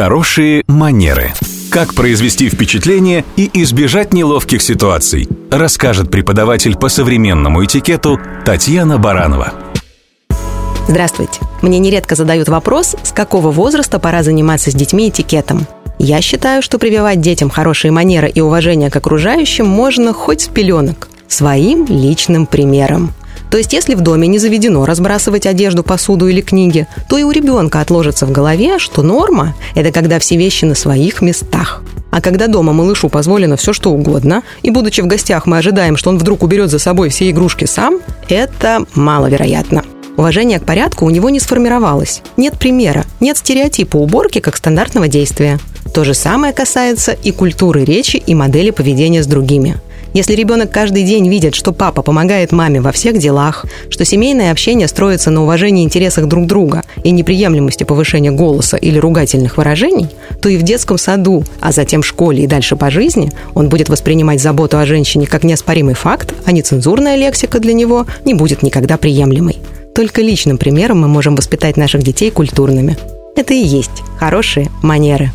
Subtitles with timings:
[0.00, 1.32] Хорошие манеры.
[1.72, 9.54] Как произвести впечатление и избежать неловких ситуаций, расскажет преподаватель по современному этикету Татьяна Баранова.
[10.86, 11.40] Здравствуйте.
[11.62, 15.66] Мне нередко задают вопрос, с какого возраста пора заниматься с детьми этикетом.
[15.98, 21.08] Я считаю, что прививать детям хорошие манеры и уважение к окружающим можно хоть с пеленок,
[21.26, 23.12] своим личным примером.
[23.50, 27.30] То есть, если в доме не заведено разбрасывать одежду, посуду или книги, то и у
[27.30, 31.82] ребенка отложится в голове, что норма– это когда все вещи на своих местах.
[32.10, 36.10] А когда дома малышу позволено все что угодно, и будучи в гостях мы ожидаем, что
[36.10, 39.84] он вдруг уберет за собой все игрушки сам, это маловероятно.
[40.16, 42.22] Уважение к порядку у него не сформировалось.
[42.36, 45.60] Нет примера, нет стереотипа уборки как стандартного действия.
[45.94, 49.76] То же самое касается и культуры речи и модели поведения с другими.
[50.14, 54.88] Если ребенок каждый день видит, что папа помогает маме во всех делах, что семейное общение
[54.88, 60.08] строится на уважении интересах друг друга и неприемлемости повышения голоса или ругательных выражений,
[60.40, 63.88] то и в детском саду, а затем в школе и дальше по жизни он будет
[63.88, 68.96] воспринимать заботу о женщине как неоспоримый факт, а нецензурная лексика для него не будет никогда
[68.96, 69.58] приемлемой.
[69.94, 72.96] Только личным примером мы можем воспитать наших детей культурными.
[73.36, 75.30] Это и есть хорошие манеры.